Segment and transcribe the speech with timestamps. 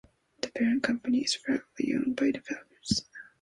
[0.41, 3.05] The parent company is privately owned by the Founders.